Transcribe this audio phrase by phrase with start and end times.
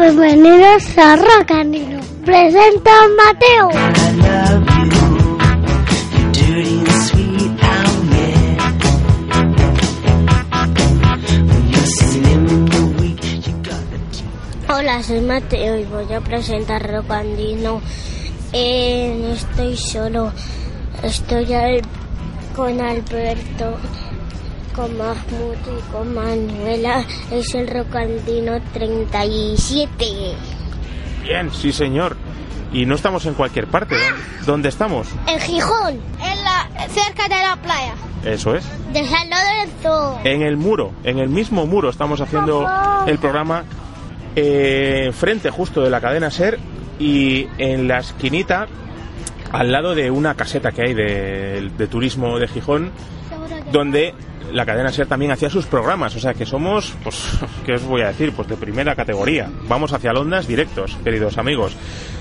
[0.00, 2.00] Bienvenidos a Rocanino.
[2.24, 3.70] Presenta a Mateo.
[3.70, 3.74] I
[4.16, 5.38] love you.
[6.32, 7.84] Dirty and sweet, yeah.
[9.36, 9.50] And
[14.70, 17.82] Hola, soy Mateo y voy a presentar Rocandino.
[18.54, 20.32] Eh, no estoy solo,
[21.02, 21.82] estoy al-
[22.56, 23.76] con Alberto,
[24.74, 27.04] con Mahmoud y con Manuela.
[27.30, 30.04] Es el Rocandino 37.
[31.22, 32.16] Bien, sí señor.
[32.72, 33.96] Y no estamos en cualquier parte.
[33.96, 35.08] ¿Dónde- ¿Dónde estamos?
[35.26, 38.64] En Gijón, en la, cerca de la playa, Eso es.
[38.92, 40.20] de San Lorenzo.
[40.24, 42.66] En el muro, en el mismo muro estamos haciendo
[43.06, 43.64] el programa
[44.36, 46.58] eh, frente justo de la cadena Ser
[47.00, 48.68] y en la esquinita
[49.50, 52.92] al lado de una caseta que hay de, de turismo de Gijón
[53.72, 54.14] donde
[54.52, 58.02] la cadena Ser también hacía sus programas, o sea que somos, pues, ¿qué os voy
[58.02, 58.32] a decir?
[58.32, 59.50] Pues de primera categoría.
[59.68, 61.76] Vamos hacia Londas directos, queridos amigos.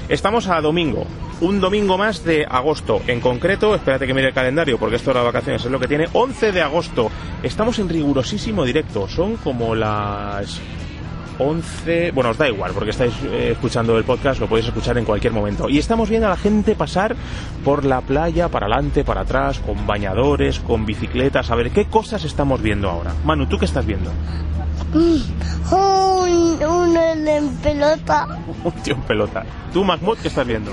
[0.08, 1.06] Estamos a domingo,
[1.42, 3.02] un domingo más de agosto.
[3.08, 5.88] En concreto, espérate que mire el calendario, porque esto de las vacaciones es lo que
[5.88, 6.08] tiene.
[6.12, 7.12] 11 de agosto.
[7.44, 9.08] Estamos en rigurosísimo directo.
[9.08, 10.60] Son como las
[11.40, 15.06] 11, bueno, os da igual porque estáis eh, escuchando el podcast, lo podéis escuchar en
[15.06, 15.70] cualquier momento.
[15.70, 17.16] Y estamos viendo a la gente pasar
[17.64, 21.50] por la playa, para adelante, para atrás, con bañadores, con bicicletas.
[21.50, 23.14] A ver, ¿qué cosas estamos viendo ahora?
[23.24, 24.12] Manu, ¿tú qué estás viendo?
[24.94, 28.28] Un, un en pelota.
[28.64, 29.46] Un tío en pelota.
[29.72, 30.72] ¿Tú, Mahmoud, qué estás viendo?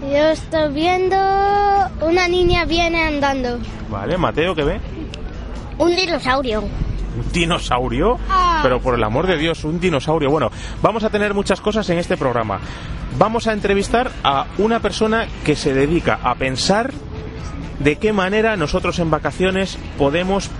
[0.00, 1.16] Yo estoy viendo
[2.00, 3.58] una niña viene andando.
[3.90, 4.80] Vale, Mateo, ¿qué ve?
[5.78, 6.64] Un dinosaurio.
[7.16, 8.18] ¿Un dinosaurio?
[8.62, 10.30] Pero por el amor de Dios, un dinosaurio.
[10.30, 10.50] Bueno,
[10.82, 12.58] vamos a tener muchas cosas en este programa.
[13.18, 16.92] Vamos a entrevistar a una persona que se dedica a pensar
[17.78, 20.50] de qué manera nosotros en vacaciones podemos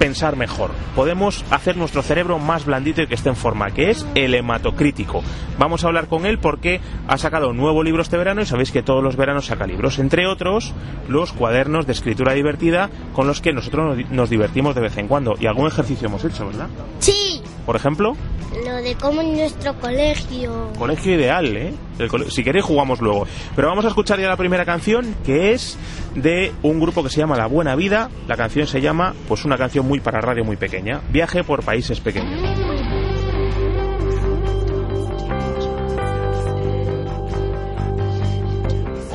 [0.00, 4.06] pensar mejor, podemos hacer nuestro cerebro más blandito y que esté en forma, que es
[4.14, 5.22] el hematocrítico.
[5.58, 8.72] Vamos a hablar con él porque ha sacado un nuevo libro este verano y sabéis
[8.72, 10.72] que todos los veranos saca libros, entre otros
[11.06, 15.34] los cuadernos de escritura divertida con los que nosotros nos- divertimos de vez en cuando
[15.38, 16.68] y algún ejercicio hemos hecho, ¿verdad?
[16.98, 18.16] Sí, Por ejemplo,
[18.64, 20.72] lo de cómo en nuestro colegio.
[20.78, 21.72] colegio ideal, ¿eh?
[21.98, 23.26] El si queréis jugamos luego.
[23.54, 25.78] Pero vamos a escuchar ya la primera canción, que es
[26.14, 28.10] de un grupo que se llama La Buena Vida.
[28.26, 32.00] La canción se llama, pues una canción muy para radio muy pequeña, Viaje por países
[32.00, 32.40] pequeños.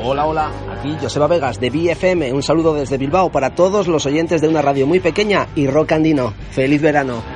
[0.07, 2.31] Hola, hola, aquí Joseba Vegas de BFM.
[2.31, 5.93] Un saludo desde Bilbao para todos los oyentes de una radio muy pequeña y rock
[5.93, 6.33] andino.
[6.51, 7.34] ¡Feliz verano!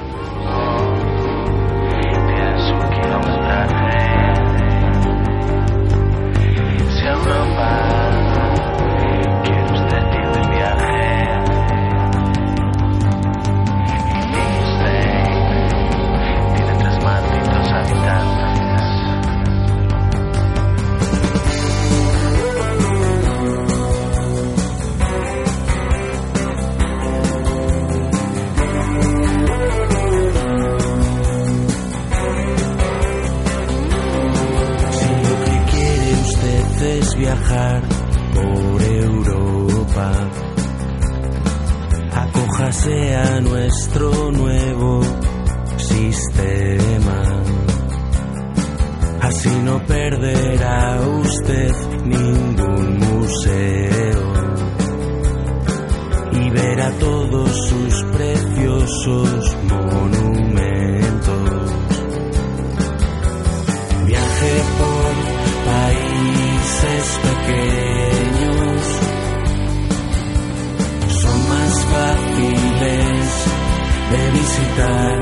[74.60, 75.19] De visitar.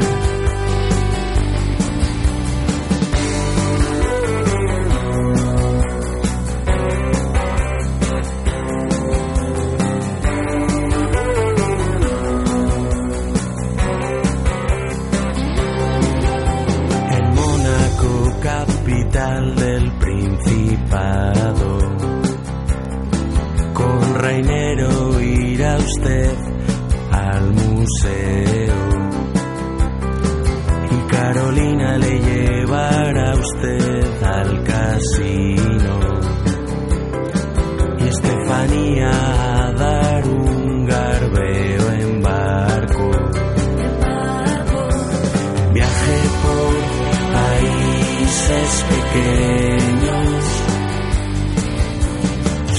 [48.93, 50.43] Pequeños.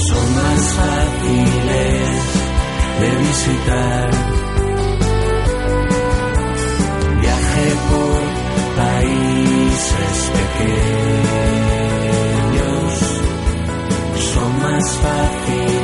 [0.07, 2.19] Son más fáciles
[3.01, 4.09] de visitar.
[7.21, 8.19] Viaje por
[8.83, 10.89] países pequeños.
[14.33, 15.78] Son más fáciles.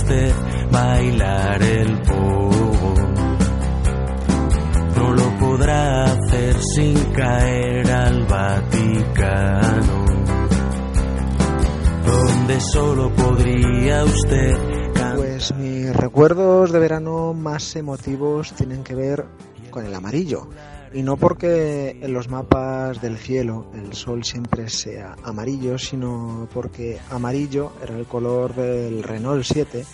[0.00, 0.32] Usted
[0.70, 2.94] bailar el pogo,
[4.96, 10.04] no lo podrá hacer sin caer al Vaticano,
[12.06, 14.56] donde solo podría usted.
[15.16, 19.26] Pues mis recuerdos de verano más emotivos tienen que ver
[19.70, 20.48] con el amarillo.
[20.92, 26.98] Y no porque en los mapas del cielo el sol siempre sea amarillo, sino porque
[27.10, 29.84] amarillo era el color del Renault 7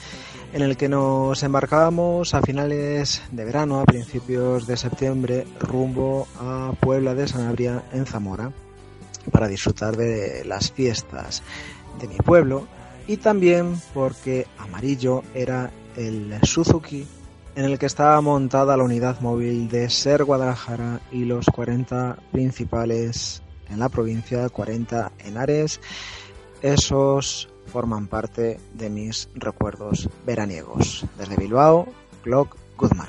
[0.53, 6.73] en el que nos embarcábamos a finales de verano, a principios de septiembre, rumbo a
[6.81, 8.53] Puebla de Sanabria en Zamora
[9.31, 11.43] para disfrutar de las fiestas
[12.01, 12.67] de mi pueblo
[13.07, 17.07] y también porque amarillo era el Suzuki
[17.57, 23.43] en el que estaba montada la unidad móvil de Ser Guadalajara y los 40 principales
[23.71, 25.81] en la provincia, 40 en Ares.
[26.61, 31.07] Esos forman parte de mis recuerdos veraniegos.
[31.19, 31.89] Desde Bilbao,
[32.23, 33.09] Glock Guzmán.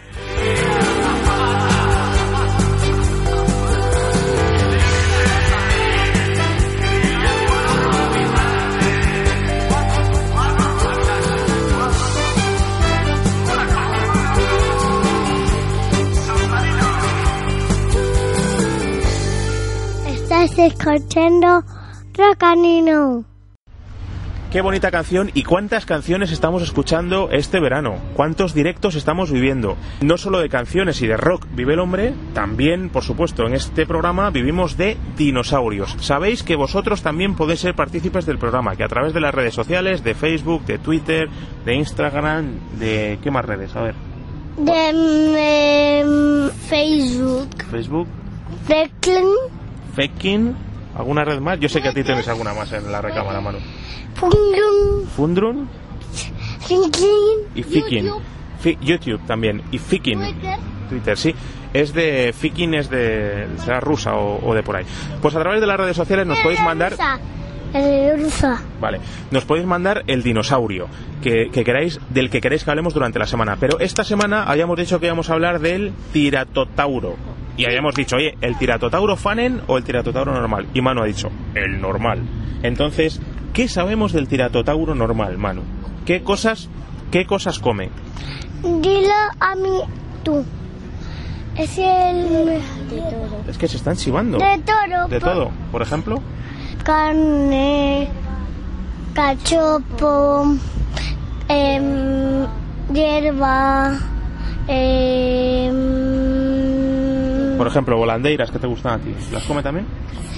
[20.57, 21.63] Estás escuchando
[22.17, 23.23] Rocanino.
[24.51, 29.77] Qué bonita canción y cuántas canciones estamos escuchando este verano, cuántos directos estamos viviendo.
[30.01, 33.85] No solo de canciones y de rock vive el hombre, también, por supuesto, en este
[33.85, 35.95] programa vivimos de dinosaurios.
[35.99, 39.53] Sabéis que vosotros también podéis ser partícipes del programa, que a través de las redes
[39.53, 41.29] sociales, de Facebook, de Twitter,
[41.65, 43.19] de Instagram, de...
[43.21, 43.75] ¿qué más redes?
[43.75, 43.95] A ver.
[44.57, 47.63] De mm, Facebook.
[47.69, 48.07] Facebook,
[48.67, 49.56] Declan.
[49.97, 50.55] Fekin,
[50.95, 51.59] ¿alguna red más?
[51.59, 53.57] Yo sé que a ti tienes alguna más en la recámara, Manu.
[55.15, 55.67] Fundrun
[56.67, 57.39] Thinking.
[57.55, 58.11] y Fikin.
[58.79, 59.19] YouTube.
[59.25, 59.63] También.
[59.71, 60.19] Y Fikin.
[60.19, 60.59] Twitter.
[60.87, 61.33] Twitter, sí.
[61.73, 62.31] Es de.
[62.31, 63.47] Fikin es de.
[63.65, 64.85] será rusa o, o de por ahí.
[65.19, 66.91] Pues a través de las redes sociales nos podéis mandar.
[66.91, 67.19] Rusa.
[67.73, 68.61] El rusa.
[68.79, 68.99] Vale,
[69.31, 70.87] nos podéis mandar el dinosaurio
[71.23, 73.57] que, que queráis, del que queréis que hablemos durante la semana.
[73.59, 77.15] Pero esta semana habíamos dicho que íbamos a hablar del tiratotauro.
[77.57, 80.67] Y habíamos dicho, oye, ¿el tiratotauro fanen o el tiratotauro normal?
[80.73, 82.21] Y Manu ha dicho, el normal.
[82.63, 83.19] Entonces,
[83.53, 85.63] ¿qué sabemos del tiratotauro normal, Manu?
[86.05, 86.69] ¿Qué cosas,
[87.11, 87.89] qué cosas come?
[88.61, 89.81] Dilo a mí
[90.23, 90.43] tú.
[91.57, 92.61] Es el de
[92.99, 93.41] todo.
[93.49, 94.37] Es que se están chivando.
[94.37, 95.07] De todo.
[95.07, 95.49] De todo.
[95.71, 96.21] Por ejemplo,
[96.83, 98.07] Carne,
[99.13, 100.55] cachopo,
[101.49, 102.45] em,
[102.93, 103.97] hierba,
[104.67, 105.73] em,
[107.57, 109.13] por ejemplo, volandeiras que te gustan a ti.
[109.31, 109.85] ¿Las come también?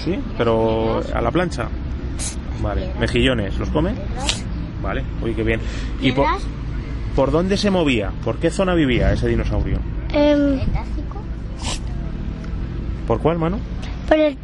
[0.04, 1.68] Sí, pero a la plancha.
[2.62, 2.92] Vale.
[2.98, 3.92] Mejillones, ¿los come?
[4.82, 5.60] Vale, uy, qué bien.
[6.00, 6.26] ¿Y por,
[7.14, 8.10] por dónde se movía?
[8.24, 9.78] ¿Por qué zona vivía ese dinosaurio?
[10.12, 10.60] em,
[13.06, 13.58] ¿Por cuál, mano?
[14.08, 14.36] por el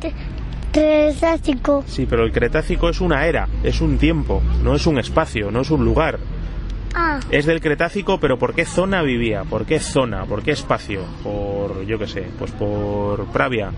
[0.73, 1.83] Cretácico.
[1.87, 5.63] Sí, pero el Cretácico es una era, es un tiempo, no es un espacio, no
[5.63, 6.19] es un lugar.
[6.99, 9.45] Ah, Es del Cretácico, pero ¿por qué zona vivía?
[9.45, 10.25] ¿Por qué zona?
[10.25, 11.03] ¿Por qué espacio?
[11.23, 13.71] Por, yo qué sé, pues por Pravia,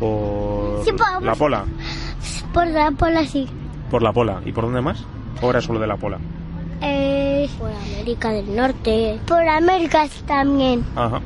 [0.00, 1.64] por Sí, por- la Pola,
[2.54, 3.46] por la por así.
[3.90, 4.40] por la Pola.
[4.44, 5.04] ¿Y por dónde más?
[5.42, 6.18] ¿O era solo de la Pola?
[6.80, 9.18] Eh, por América del Norte.
[9.26, 10.84] Por América también.
[10.96, 11.20] Ajá,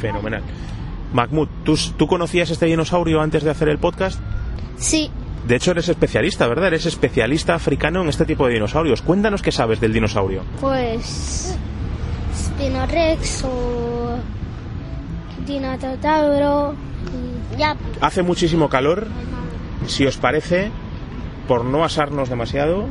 [0.00, 0.42] fenomenal.
[1.12, 4.20] Mahmoud, ¿tú, ¿tú conocías este dinosaurio antes de hacer el podcast?
[4.76, 5.10] Sí.
[5.48, 6.66] De hecho, eres especialista, ¿verdad?
[6.66, 9.00] Eres especialista africano en este tipo de dinosaurios.
[9.00, 10.42] Cuéntanos qué sabes del dinosaurio.
[10.60, 11.56] Pues
[12.36, 14.18] Spinorex o
[17.56, 19.06] Ya, Hace muchísimo calor.
[19.86, 20.70] Si os parece,
[21.48, 22.84] por no asarnos demasiado,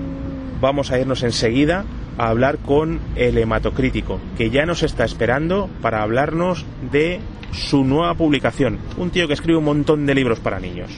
[0.60, 1.86] vamos a irnos enseguida
[2.18, 7.20] a hablar con el hematocrítico, que ya nos está esperando para hablarnos de
[7.52, 8.80] su nueva publicación.
[8.98, 10.90] Un tío que escribe un montón de libros para niños.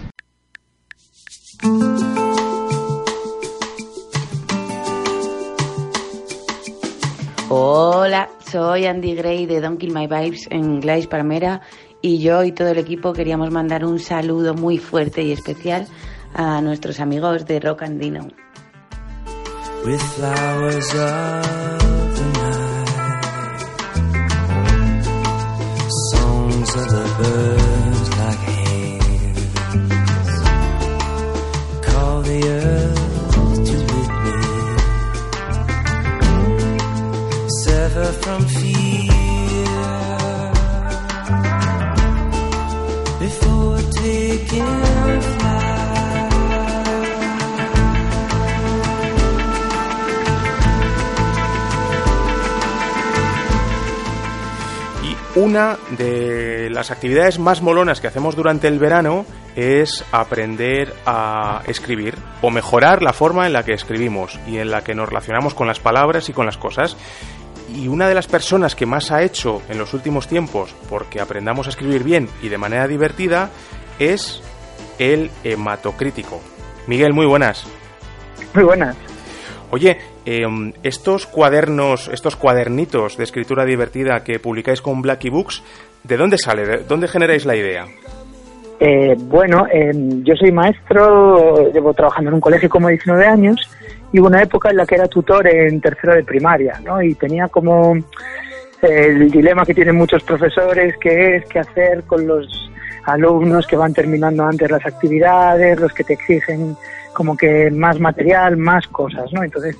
[7.49, 11.61] Hola, soy Andy Gray de Don't Kill My Vibes en Gladys Palmera
[12.01, 15.87] y yo y todo el equipo queríamos mandar un saludo muy fuerte y especial
[16.33, 18.27] a nuestros amigos de Rock Andino.
[27.19, 27.78] with
[55.39, 62.15] una de las actividades más molonas que hacemos durante el verano es aprender a escribir
[62.41, 65.67] o mejorar la forma en la que escribimos y en la que nos relacionamos con
[65.67, 66.97] las palabras y con las cosas.
[67.73, 71.67] Y una de las personas que más ha hecho en los últimos tiempos porque aprendamos
[71.67, 73.49] a escribir bien y de manera divertida
[73.97, 74.41] es
[74.97, 76.41] el hematocrítico.
[76.85, 77.63] Miguel, muy buenas.
[78.53, 78.97] Muy buenas.
[79.71, 80.45] Oye, eh,
[80.83, 85.63] estos cuadernos, estos cuadernitos de escritura divertida que publicáis con Blacky Books,
[86.03, 86.65] ¿de dónde sale?
[86.65, 87.85] ¿De dónde generáis la idea?
[88.79, 89.91] Eh, bueno, eh,
[90.23, 93.69] yo soy maestro, llevo trabajando en un colegio como 19 años
[94.11, 97.01] y hubo una época en la que era tutor en tercero de primaria, ¿no?
[97.01, 97.95] Y tenía como
[98.81, 102.71] el dilema que tienen muchos profesores, que es qué hacer con los
[103.05, 106.75] alumnos que van terminando antes las actividades, los que te exigen
[107.19, 109.43] como que más material, más cosas, ¿no?
[109.43, 109.75] Entonces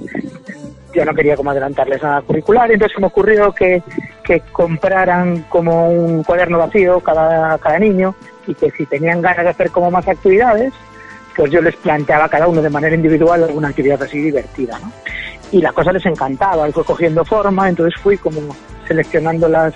[0.94, 3.82] yo no quería como adelantarles nada curricular, entonces se me ocurrió que,
[4.26, 8.14] que compraran como un cuaderno vacío cada, cada niño
[8.46, 10.74] y que si tenían ganas de hacer como más actividades,
[11.34, 14.92] pues yo les planteaba cada uno de manera individual alguna actividad así divertida, ¿no?
[15.54, 18.54] Y la cosa les encantaba, fue cogiendo forma, entonces fui como
[18.86, 19.74] seleccionando las,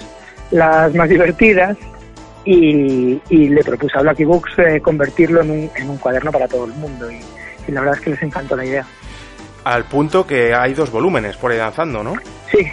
[0.51, 1.77] más divertidas
[2.43, 6.65] y, le propuse a Blacky Books eh, convertirlo en un, en un cuaderno para todo
[6.65, 7.09] el mundo
[7.67, 8.85] y la verdad es que les encantó la idea.
[9.63, 12.15] Al punto que hay dos volúmenes por ahí lanzando, ¿no?
[12.51, 12.69] Sí,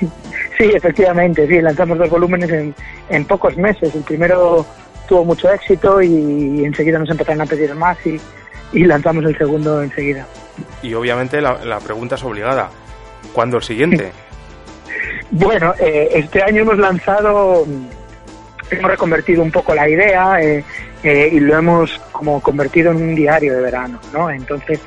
[0.59, 2.75] sí, efectivamente, sí, lanzamos dos volúmenes en,
[3.09, 3.94] en pocos meses.
[3.94, 4.66] El primero
[5.09, 8.20] tuvo mucho éxito y enseguida nos empezaron a pedir más y,
[8.73, 10.26] y lanzamos el segundo enseguida.
[10.82, 12.70] Y obviamente la, la pregunta es obligada.
[13.32, 14.12] ¿Cuándo el siguiente?
[15.32, 17.64] Bueno, eh, este año hemos lanzado,
[18.68, 20.64] hemos reconvertido un poco la idea eh,
[21.04, 24.28] eh, y lo hemos como convertido en un diario de verano, ¿no?
[24.30, 24.78] Entonces,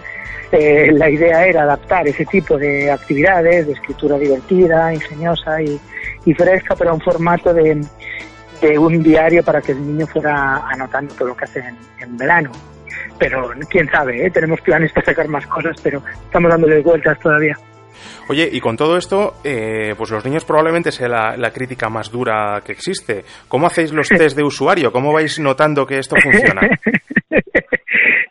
[0.51, 5.79] eh, la idea era adaptar ese tipo de actividades, de escritura divertida, ingeniosa y,
[6.35, 7.81] fresca, pero a un formato de,
[8.77, 12.51] un diario para que el niño fuera anotando todo lo que hace en, en verano.
[13.17, 14.29] Pero quién sabe, ¿eh?
[14.29, 17.57] tenemos planes para sacar más cosas, pero estamos dándole vueltas todavía.
[18.29, 22.11] Oye, y con todo esto, eh, pues los niños probablemente sea la, la crítica más
[22.11, 23.23] dura que existe.
[23.47, 24.91] ¿Cómo hacéis los test de usuario?
[24.91, 26.61] ¿Cómo vais notando que esto funciona?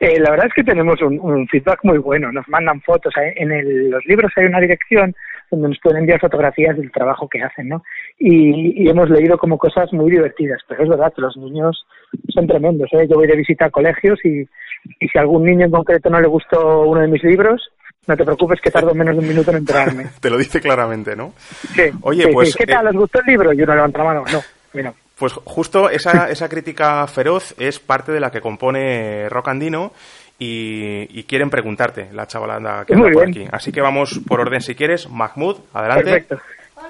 [0.01, 2.33] Eh, la verdad es que tenemos un, un feedback muy bueno.
[2.33, 3.15] Nos mandan fotos.
[3.37, 5.15] En el- los libros hay una dirección
[5.49, 7.85] donde nos pueden enviar fotografías del trabajo que hacen, ¿no?
[8.19, 10.61] Y, y hemos leído como cosas muy divertidas.
[10.67, 11.87] Pero es verdad que los niños
[12.35, 12.89] son tremendos.
[12.95, 13.07] ¿eh?
[13.09, 16.21] Yo voy de visita a colegios y, y si a algún niño en concreto no
[16.21, 17.71] le gustó uno de mis libros,
[18.07, 20.07] no te preocupes que tardo menos de un minuto en enterarme.
[20.21, 21.35] Te lo dice claramente, ¿no?
[21.75, 22.35] Sí, Oye, sí, sí.
[22.35, 22.87] pues, ¿Qué tal?
[22.87, 23.53] eh, ¿Os gustó el libro?
[23.53, 24.25] Y uno levanta la mano.
[24.33, 24.43] No,
[24.73, 24.93] mira.
[25.17, 29.93] Pues justo esa, esa crítica feroz es parte de la que compone Rock Andino
[30.39, 33.45] y, y quieren preguntarte, la chavalada que Muy anda por bien.
[33.47, 33.55] aquí.
[33.55, 35.09] Así que vamos por orden si quieres.
[35.09, 36.05] Mahmoud, adelante.
[36.23, 36.41] Perfecto.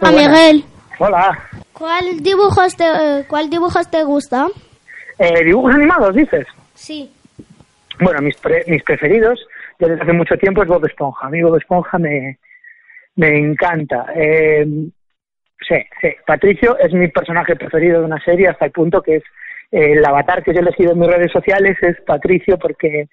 [0.01, 0.65] Hola Miguel,
[0.99, 1.49] Hola.
[1.75, 4.47] ¿cuál dibujos te, eh, cuál dibujos te gusta?
[5.19, 6.47] Eh, ¿Dibujos animados, dices?
[6.75, 7.13] Sí.
[8.01, 9.39] Bueno, mis, pre- mis preferidos
[9.79, 11.27] ya desde hace mucho tiempo es Bob Esponja.
[11.27, 12.39] A mí Bob Esponja me,
[13.17, 14.07] me encanta.
[14.15, 14.65] Eh,
[15.69, 16.09] sí, sí.
[16.27, 19.23] Patricio es mi personaje preferido de una serie hasta el punto que es
[19.73, 23.07] eh, el avatar que yo he elegido en mis redes sociales es Patricio porque,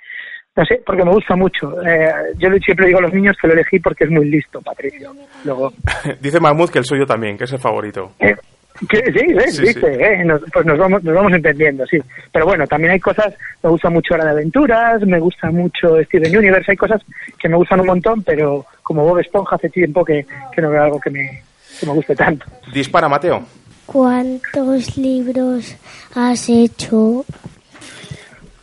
[0.55, 1.81] no sé, porque me gusta mucho.
[1.85, 5.11] Eh, yo siempre digo a los niños que lo elegí porque es muy listo, Patricio.
[5.45, 5.71] Luego,
[6.21, 8.11] Dice Mahmoud que el suyo también, que es el favorito.
[8.19, 8.35] eh,
[8.79, 9.55] sí, ¿ves?
[9.55, 9.95] Sí, ¿Viste?
[9.95, 10.01] sí.
[10.03, 11.97] eh, nos- pues nos vamos, nos vamos entendiendo, sí.
[12.31, 13.33] Pero bueno, también hay cosas,
[13.63, 17.01] me gusta mucho Hora de Aventuras, me gusta mucho Steven Universe, hay cosas
[17.37, 20.83] que me gustan un montón, pero como Bob Esponja hace tiempo que, que no veo
[20.83, 21.41] algo que me,
[21.79, 22.45] que me guste tanto.
[22.73, 23.43] Dispara, Mateo.
[23.85, 25.75] ¿Cuántos libros
[26.15, 27.25] has hecho?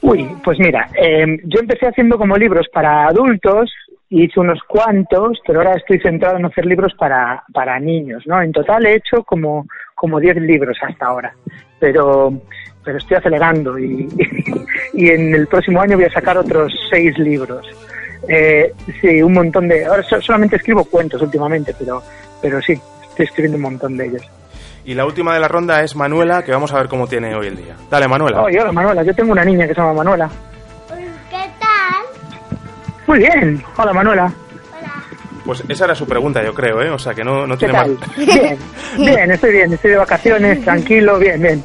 [0.03, 3.71] Uy, pues mira, eh, yo empecé haciendo como libros para adultos
[4.11, 8.41] hice unos cuantos, pero ahora estoy centrado en hacer libros para, para niños, ¿no?
[8.41, 11.35] En total he hecho como, como 10 libros hasta ahora,
[11.81, 12.33] pero,
[12.85, 14.09] pero estoy acelerando y,
[14.95, 17.67] y en el próximo año voy a sacar otros 6 libros.
[18.29, 19.85] Eh, sí, un montón de...
[19.85, 22.03] Ahora so- solamente escribo cuentos últimamente, pero,
[22.41, 22.73] pero sí,
[23.09, 24.23] estoy escribiendo un montón de ellos.
[24.85, 27.49] Y la última de la ronda es Manuela, que vamos a ver cómo tiene hoy
[27.49, 27.75] el día.
[27.91, 28.43] Dale, Manuela.
[28.43, 30.31] Oye, hola Manuela, yo tengo una niña que se llama Manuela.
[33.07, 34.33] Muy bien, hola Manuela.
[35.45, 36.91] Pues esa era su pregunta, yo creo, ¿eh?
[36.91, 37.99] O sea que no, no ¿Qué tiene tal?
[37.99, 38.59] más, Bien,
[38.99, 41.65] bien, estoy bien, estoy de vacaciones, tranquilo, bien, bien.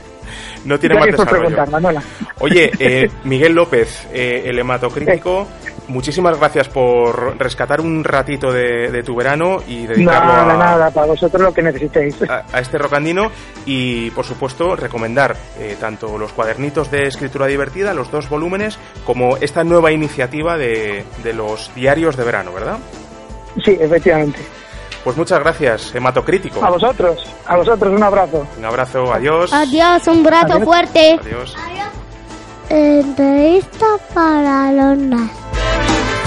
[0.66, 1.40] no tiene más desarrollo.
[1.40, 2.04] preguntar, Manuela.
[2.40, 5.48] Oye, eh, Miguel López, eh, el hematocrítico,
[5.88, 10.92] muchísimas gracias por rescatar un ratito de, de tu verano y dedicarlo Nada, a, nada,
[10.92, 12.16] para vosotros lo que necesitéis.
[12.30, 13.32] a- a este rocandino
[13.66, 19.38] y, por supuesto, recomendar eh, tanto los cuadernitos de escritura divertida, los dos volúmenes, como
[19.38, 22.78] esta nueva iniciativa de, de los diarios de verano, ¿verdad?
[23.66, 24.40] Sí, efectivamente.
[25.04, 26.64] Pues muchas gracias, hematocrítico.
[26.64, 28.46] A vosotros, a vosotros un abrazo.
[28.58, 29.52] Un abrazo, adiós.
[29.52, 30.64] Adiós, un brazo Adiós.
[30.64, 31.20] fuerte.
[31.22, 31.56] Adiós.
[32.70, 34.72] Entrevista para
[35.74, 36.21] Thank you.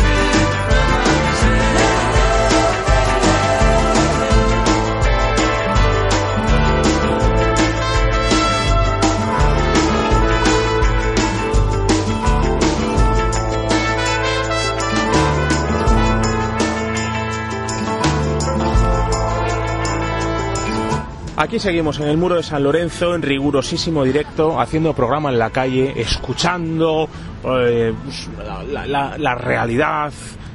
[21.45, 25.51] Aquí seguimos en el muro de San Lorenzo, en rigurosísimo directo, haciendo programa en la
[25.51, 27.07] calle, escuchando
[27.45, 30.11] eh, pues, la, la- la- la realidad,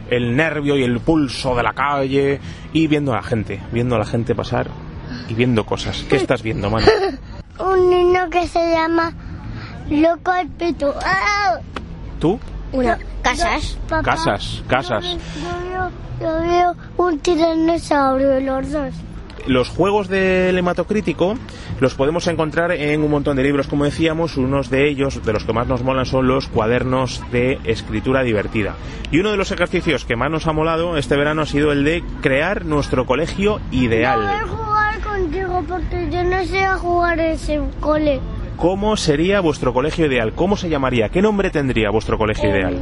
[0.10, 2.40] el nervio y el pulso de la calle
[2.74, 4.68] y viendo a la gente, viendo a la gente pasar
[5.28, 6.04] y viendo cosas.
[6.10, 6.88] ¿Qué estás viendo, mano?
[7.60, 9.14] Un niño que se llama
[9.92, 10.96] Loco el Pito.
[11.06, 11.60] ¡Ah!
[12.20, 12.40] ¿Tú?
[12.72, 12.98] Una.
[13.22, 13.78] Casas.
[13.88, 15.04] Papá, Casas, casas.
[15.06, 18.94] Yo veo, yo veo un tiranosaurio de los dos.
[19.50, 21.34] Los juegos del hematocrítico
[21.80, 24.38] los podemos encontrar en un montón de libros, como decíamos.
[24.38, 28.76] Unos de ellos, de los que más nos molan, son los cuadernos de escritura divertida.
[29.10, 31.84] Y uno de los ejercicios que más nos ha molado este verano ha sido el
[31.84, 34.20] de crear nuestro colegio Voy a ideal.
[34.48, 38.20] jugar contigo porque yo no sé jugar ese cole.
[38.56, 40.34] ¿Cómo sería vuestro colegio ideal?
[40.34, 41.10] ¿Cómo se llamaría?
[41.10, 42.78] ¿Qué nombre tendría vuestro colegio ideal?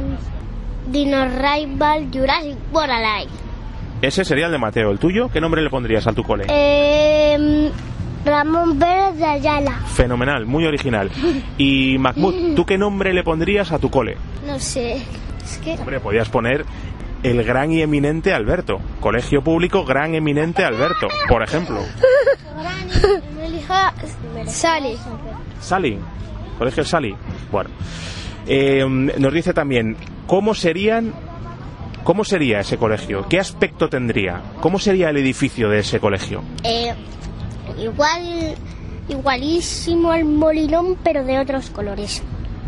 [0.88, 3.47] Dino Rival Jurassic World Alive.
[4.00, 4.90] Ese sería el de Mateo.
[4.90, 5.28] ¿El tuyo?
[5.28, 6.46] ¿Qué nombre le pondrías a tu cole?
[6.48, 7.70] Eh,
[8.24, 9.72] Ramón Pérez de Ayala.
[9.86, 11.10] Fenomenal, muy original.
[11.58, 14.16] Y Mahmoud, ¿tú qué nombre le pondrías a tu cole?
[14.46, 15.02] No sé.
[15.42, 15.74] Es que.
[15.74, 16.64] Hombre, podías poner
[17.22, 18.78] el gran y eminente Alberto.
[19.00, 21.80] Colegio público Gran Eminente Alberto, por ejemplo.
[24.46, 24.96] Sally.
[25.60, 25.98] Sally.
[26.58, 27.14] Colegio Sally.
[27.50, 27.70] Bueno.
[28.46, 31.12] Eh, nos dice también, ¿cómo serían...
[32.08, 33.26] ¿Cómo sería ese colegio?
[33.28, 34.40] ¿Qué aspecto tendría?
[34.62, 36.42] ¿Cómo sería el edificio de ese colegio?
[36.64, 36.94] Eh,
[37.78, 38.54] igual.
[39.10, 42.22] Igualísimo al molinón, pero de otros colores.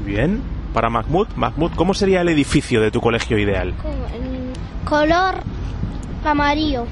[0.04, 0.42] Bien.
[0.74, 3.72] Para Mahmoud, Mahmoud, ¿cómo sería el edificio de tu colegio ideal?
[4.84, 5.36] Color
[6.22, 6.84] amarillo.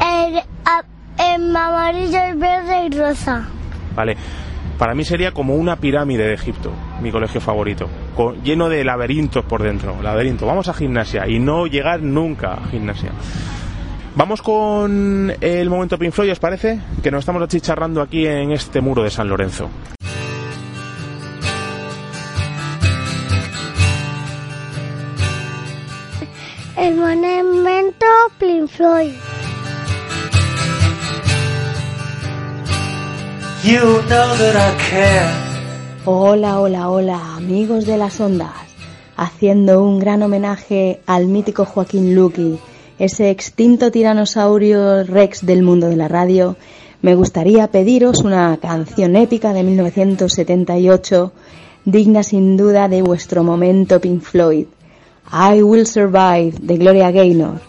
[0.00, 0.40] El,
[1.18, 3.46] en amarillo, el verde y rosa.
[3.94, 4.16] Vale.
[4.78, 9.44] Para mí sería como una pirámide de Egipto, mi colegio favorito, con- lleno de laberintos
[9.44, 10.00] por dentro.
[10.02, 10.46] Laberinto.
[10.46, 13.10] Vamos a gimnasia y no llegar nunca a gimnasia.
[14.14, 16.80] Vamos con el momento Pink Floyd, ¿os parece?
[17.02, 19.68] Que nos estamos achicharrando aquí en este muro de San Lorenzo.
[26.76, 28.06] El monumento
[28.38, 29.12] Pink Floyd.
[33.64, 35.45] You know that I care.
[36.08, 38.52] Hola, hola, hola, amigos de las ondas.
[39.16, 42.60] Haciendo un gran homenaje al mítico Joaquín Luqui,
[42.96, 46.54] ese extinto tiranosaurio rex del mundo de la radio,
[47.02, 51.32] me gustaría pediros una canción épica de 1978,
[51.84, 54.66] digna sin duda de vuestro momento Pink Floyd.
[55.32, 57.60] I Will Survive de Gloria Gaynor.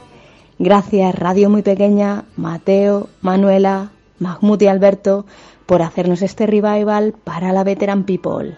[0.59, 5.25] Gracias Radio Muy Pequeña, Mateo, Manuela, Mahmoud y Alberto
[5.67, 8.57] por hacernos este revival para la Veteran People.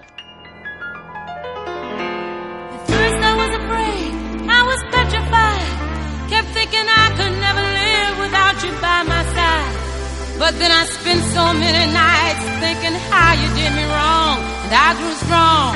[10.39, 14.39] But then I spent so many nights thinking how you did me wrong.
[14.63, 15.75] And I grew strong.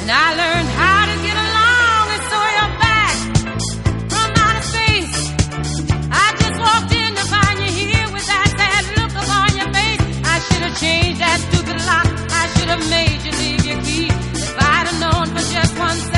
[0.00, 1.19] And I learned how to
[12.70, 14.12] a major league you'd.
[14.34, 16.09] If I'd have known for just one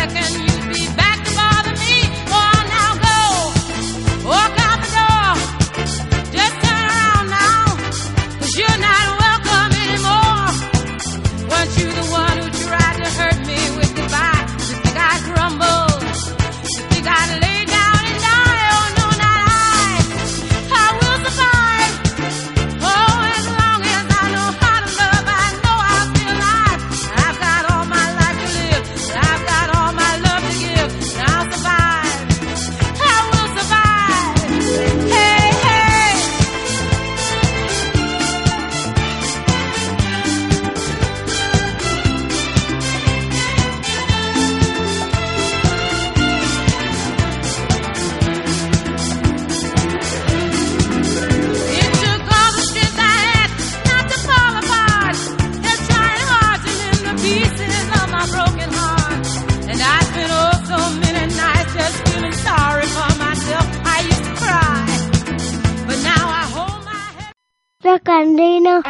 [67.85, 68.81] Andino.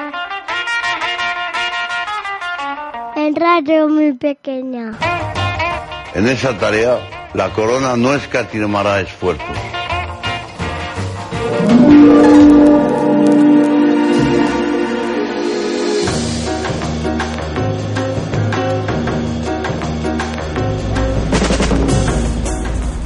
[3.16, 4.92] En radio muy pequeña.
[6.14, 6.98] En esa tarea,
[7.32, 9.56] la corona no escatimará esfuerzos.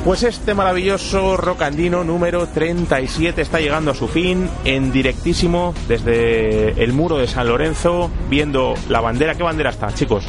[0.06, 6.92] Pues este maravilloso rocandino número 37 está llegando a su fin en directísimo desde el
[6.92, 9.34] muro de San Lorenzo, viendo la bandera.
[9.34, 10.24] ¿Qué bandera está, chicos?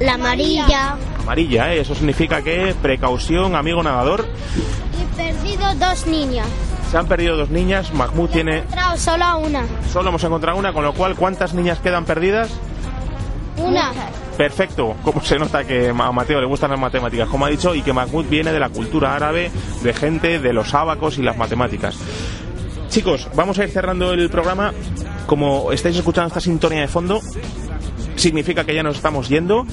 [0.00, 0.96] La amarilla.
[1.20, 1.82] Amarilla, ¿eh?
[1.82, 4.26] Eso significa que precaución, amigo nadador.
[5.00, 6.48] Y perdido dos niñas.
[6.90, 8.58] Se han perdido dos niñas, Mahmoud tiene...
[8.58, 9.66] Encontrado solo una.
[9.92, 12.50] Solo hemos encontrado una, con lo cual, ¿cuántas niñas quedan perdidas?
[13.56, 13.92] Una.
[14.36, 17.82] Perfecto, como se nota que a Mateo le gustan las matemáticas, como ha dicho, y
[17.82, 19.50] que Mahmoud viene de la cultura árabe,
[19.82, 21.96] de gente de los ábacos y las matemáticas.
[22.88, 24.72] Chicos, vamos a ir cerrando el programa.
[25.26, 27.20] Como estáis escuchando esta sintonía de fondo,
[28.16, 29.66] significa que ya nos estamos yendo.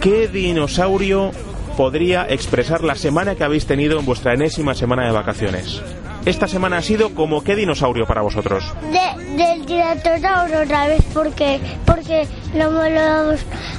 [0.00, 1.30] ¿Qué dinosaurio
[1.76, 5.80] podría expresar la semana que habéis tenido en vuestra enésima semana de vacaciones?
[6.24, 8.64] Esta semana ha sido como qué dinosaurio para vosotros.
[8.92, 13.34] De, del tiranosaurio otra vez porque porque no me lo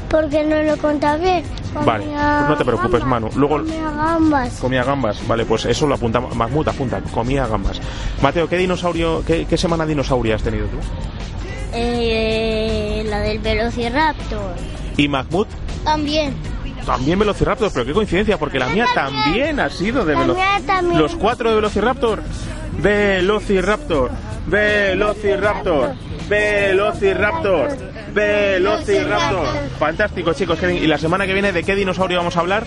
[0.09, 1.43] porque no lo contaba bien.
[1.85, 3.29] Vale, pues no te preocupes, Manu.
[3.35, 4.59] Luego Comía gambas.
[4.59, 5.27] comía gambas.
[5.27, 7.79] Vale, pues eso lo apunta Mahmoud, apunta, comía gambas.
[8.21, 10.77] Mateo, ¿qué dinosaurio, qué, qué semana dinosauria has tenido tú?
[11.73, 14.55] Eh, la del velociraptor.
[14.97, 15.47] Y Mahmoud
[15.83, 16.33] También.
[16.89, 20.65] También Velociraptor, pero qué coincidencia, porque la mía también ha sido de Velociraptor.
[20.65, 20.99] también.
[20.99, 22.23] Los cuatro de Velociraptor.
[22.81, 24.09] Velociraptor.
[24.47, 25.93] Velociraptor.
[26.27, 27.77] Velociraptor.
[28.11, 29.47] Velociraptor.
[29.77, 30.57] Fantástico, chicos.
[30.63, 32.65] ¿Y la semana que viene de qué dinosaurio vamos a hablar?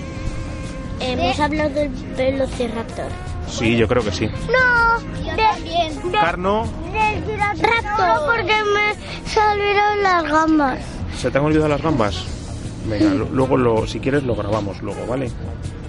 [1.00, 3.08] Hemos hablado del velociraptor.
[3.48, 4.28] Sí, yo creo que sí.
[4.28, 5.00] No,
[5.32, 10.78] de, de, Carno, del tiranosaurio porque me salieron las gambas.
[11.18, 12.41] ¿se te han olvidado las gambas?
[12.86, 15.30] Venga, lo- luego lo, si quieres lo grabamos luego, ¿vale?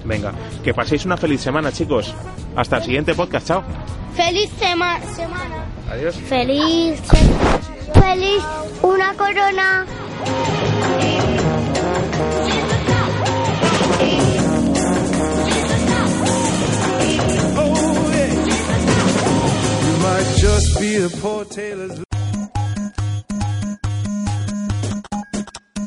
[0.05, 2.13] Venga, que paséis una feliz semana, chicos.
[2.55, 3.63] Hasta el siguiente podcast, chao.
[4.15, 5.65] Feliz sema- semana.
[5.89, 6.15] Adiós.
[6.15, 6.99] Feliz.
[7.93, 8.43] Feliz
[8.83, 9.85] una corona.
[18.65, 21.99] You might just be a poor tailor's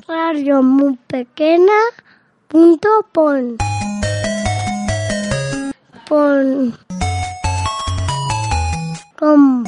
[0.09, 1.73] Radio muy pequeña.
[2.47, 3.57] Punto pon.
[6.09, 6.79] Pon.
[9.19, 9.64] Com.